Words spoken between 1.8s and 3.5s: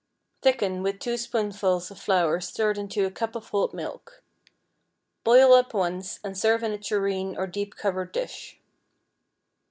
of flour stirred into a cup